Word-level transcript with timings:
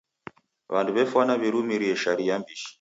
W'andu 0.73 0.91
w'efwana 0.95 1.33
w'irumirie 1.39 1.95
sharia 2.03 2.35
mbishi. 2.39 2.69